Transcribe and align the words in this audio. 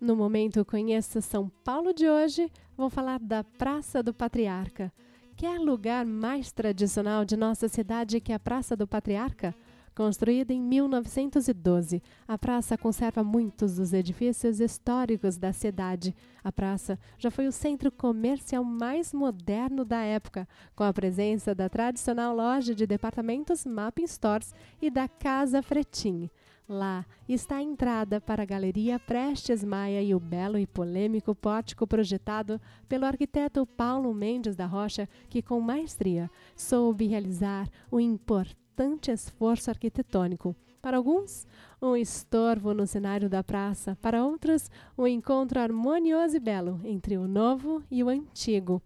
No 0.00 0.14
momento 0.14 0.64
Conheça 0.64 1.20
São 1.20 1.48
Paulo 1.64 1.92
de 1.92 2.08
hoje, 2.08 2.50
vou 2.76 2.88
falar 2.88 3.18
da 3.18 3.42
Praça 3.42 4.02
do 4.02 4.14
Patriarca. 4.14 4.92
Quer 5.36 5.58
lugar 5.60 6.06
mais 6.06 6.50
tradicional 6.50 7.24
de 7.24 7.36
nossa 7.36 7.68
cidade 7.68 8.20
que 8.20 8.32
a 8.32 8.38
Praça 8.38 8.76
do 8.76 8.86
Patriarca? 8.86 9.54
Construída 9.98 10.54
em 10.54 10.62
1912, 10.62 12.00
a 12.28 12.38
praça 12.38 12.78
conserva 12.78 13.24
muitos 13.24 13.74
dos 13.74 13.92
edifícios 13.92 14.60
históricos 14.60 15.36
da 15.36 15.52
cidade. 15.52 16.14
A 16.44 16.52
praça 16.52 16.96
já 17.18 17.32
foi 17.32 17.48
o 17.48 17.52
centro 17.52 17.90
comercial 17.90 18.62
mais 18.62 19.12
moderno 19.12 19.84
da 19.84 20.00
época, 20.04 20.46
com 20.76 20.84
a 20.84 20.92
presença 20.92 21.52
da 21.52 21.68
tradicional 21.68 22.32
loja 22.32 22.76
de 22.76 22.86
departamentos 22.86 23.66
Mapping 23.66 24.06
Stores 24.06 24.54
e 24.80 24.88
da 24.88 25.08
Casa 25.08 25.62
Fretim. 25.62 26.30
Lá 26.68 27.04
está 27.28 27.56
a 27.56 27.62
entrada 27.62 28.20
para 28.20 28.44
a 28.44 28.46
Galeria 28.46 29.00
Prestes 29.00 29.64
Maia 29.64 30.00
e 30.00 30.14
o 30.14 30.20
belo 30.20 30.58
e 30.58 30.64
polêmico 30.64 31.34
pórtico 31.34 31.88
projetado 31.88 32.60
pelo 32.88 33.04
arquiteto 33.04 33.66
Paulo 33.66 34.14
Mendes 34.14 34.54
da 34.54 34.66
Rocha, 34.66 35.08
que 35.28 35.42
com 35.42 35.60
maestria 35.60 36.30
soube 36.54 37.08
realizar 37.08 37.68
o 37.90 37.98
importante 37.98 38.67
esforço 39.10 39.70
arquitetônico. 39.70 40.54
Para 40.80 40.96
alguns, 40.96 41.46
um 41.82 41.96
estorvo 41.96 42.72
no 42.72 42.86
cenário 42.86 43.28
da 43.28 43.42
praça, 43.42 43.96
para 44.00 44.24
outros, 44.24 44.70
um 44.96 45.06
encontro 45.06 45.60
harmonioso 45.60 46.36
e 46.36 46.40
belo 46.40 46.80
entre 46.84 47.16
o 47.16 47.26
novo 47.26 47.82
e 47.90 48.02
o 48.02 48.08
antigo. 48.08 48.80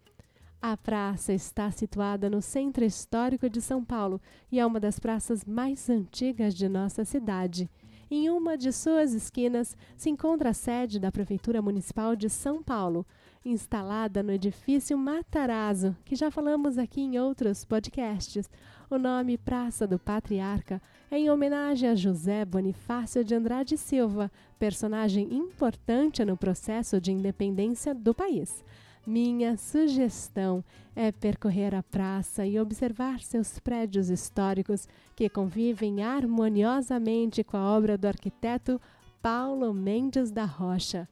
A 0.61 0.77
praça 0.77 1.33
está 1.33 1.69
situada 1.69 2.29
no 2.29 2.41
centro 2.41 2.85
histórico 2.85 3.49
de 3.49 3.61
São 3.61 3.83
Paulo 3.83 4.21
e 4.51 4.59
é 4.59 4.65
uma 4.65 4.79
das 4.79 4.97
praças 4.97 5.43
mais 5.43 5.89
antigas 5.89 6.55
de 6.55 6.69
nossa 6.69 7.03
cidade. 7.03 7.69
Em 8.09 8.29
uma 8.29 8.57
de 8.57 8.71
suas 8.71 9.13
esquinas 9.13 9.75
se 9.95 10.09
encontra 10.09 10.49
a 10.49 10.53
sede 10.53 10.99
da 10.99 11.11
Prefeitura 11.11 11.61
Municipal 11.61 12.15
de 12.15 12.29
São 12.29 12.61
Paulo, 12.61 13.05
instalada 13.45 14.21
no 14.21 14.31
edifício 14.31 14.97
Matarazzo, 14.97 15.95
que 16.05 16.15
já 16.15 16.29
falamos 16.29 16.77
aqui 16.77 17.01
em 17.01 17.19
outros 17.19 17.65
podcasts. 17.65 18.49
O 18.89 18.97
nome 18.97 19.37
Praça 19.37 19.87
do 19.87 19.97
Patriarca 19.97 20.81
é 21.09 21.17
em 21.17 21.29
homenagem 21.29 21.89
a 21.89 21.95
José 21.95 22.45
Bonifácio 22.45 23.23
de 23.23 23.33
Andrade 23.33 23.77
Silva, 23.77 24.31
personagem 24.59 25.33
importante 25.33 26.23
no 26.23 26.37
processo 26.37 27.01
de 27.01 27.11
independência 27.11 27.93
do 27.93 28.13
país. 28.13 28.63
Minha 29.05 29.57
sugestão 29.57 30.63
é 30.95 31.11
percorrer 31.11 31.75
a 31.75 31.83
praça 31.83 32.45
e 32.45 32.57
observar 32.57 33.19
seus 33.19 33.59
prédios 33.59 34.09
históricos 34.09 34.87
que 35.13 35.27
convivem 35.27 36.01
harmoniosamente 36.01 37.43
com 37.43 37.57
a 37.57 37.75
obra 37.75 37.97
do 37.97 38.07
arquiteto 38.07 38.79
Paulo 39.21 39.73
Mendes 39.73 40.31
da 40.31 40.45
Rocha. 40.45 41.07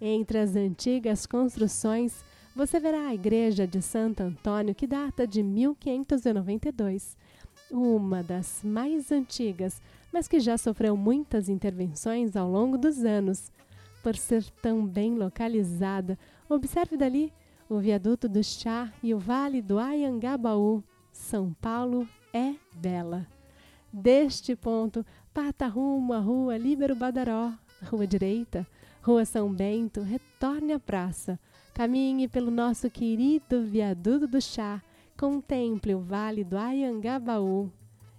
Entre 0.00 0.38
as 0.38 0.54
antigas 0.54 1.26
construções, 1.26 2.24
você 2.54 2.78
verá 2.78 3.08
a 3.08 3.14
igreja 3.14 3.66
de 3.66 3.82
Santo 3.82 4.20
Antônio, 4.20 4.74
que 4.74 4.86
data 4.86 5.26
de 5.26 5.42
1592, 5.42 7.16
uma 7.72 8.22
das 8.22 8.60
mais 8.62 9.10
antigas, 9.10 9.82
mas 10.12 10.28
que 10.28 10.38
já 10.38 10.56
sofreu 10.56 10.96
muitas 10.96 11.48
intervenções 11.48 12.36
ao 12.36 12.48
longo 12.48 12.78
dos 12.78 13.04
anos. 13.04 13.50
Por 14.02 14.16
ser 14.16 14.44
tão 14.60 14.84
bem 14.84 15.14
localizada, 15.14 16.18
observe 16.54 16.96
dali 16.96 17.32
o 17.68 17.78
viaduto 17.78 18.28
do 18.28 18.42
Chá 18.42 18.92
e 19.02 19.14
o 19.14 19.18
vale 19.18 19.62
do 19.62 19.78
Ayangabaú. 19.78 20.82
São 21.10 21.52
Paulo 21.54 22.06
é 22.32 22.54
bela. 22.74 23.26
Deste 23.92 24.54
ponto, 24.54 25.04
parta 25.32 25.66
rumo 25.66 26.12
à 26.12 26.18
rua 26.18 26.56
Líbero 26.56 26.94
Badaró, 26.94 27.52
rua 27.84 28.06
direita, 28.06 28.66
rua 29.02 29.24
São 29.24 29.52
Bento, 29.52 30.02
retorne 30.02 30.72
à 30.72 30.80
praça. 30.80 31.38
Caminhe 31.74 32.28
pelo 32.28 32.50
nosso 32.50 32.90
querido 32.90 33.62
viaduto 33.62 34.26
do 34.26 34.40
Chá, 34.40 34.82
contemple 35.18 35.94
o 35.94 36.00
vale 36.00 36.44
do 36.44 36.56
Ayangabaú. 36.56 37.70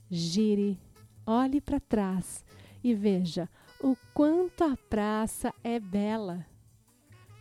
Gire, 0.09 0.79
olhe 1.25 1.61
para 1.61 1.79
trás 1.79 2.43
e 2.83 2.93
veja 2.93 3.47
o 3.79 3.95
quanto 4.13 4.63
a 4.63 4.77
praça 4.89 5.53
é 5.63 5.79
bela. 5.79 6.52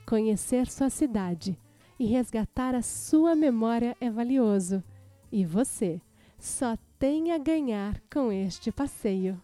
Conhecer 0.07 0.67
sua 0.71 0.91
cidade 0.91 1.59
e 1.99 2.07
resgatar 2.07 2.75
a 2.75 2.83
sua 2.83 3.35
memória 3.35 3.97
é 4.01 4.11
valioso. 4.11 4.83
E 5.31 5.45
você 5.45 6.01
só 6.39 6.77
tem 6.99 7.33
a 7.33 7.39
ganhar 7.39 8.01
com 8.13 8.33
este 8.33 8.73
passeio. 8.73 9.41